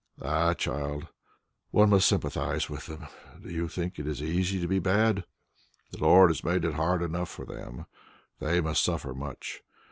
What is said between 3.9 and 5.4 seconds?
it is so easy to be bad?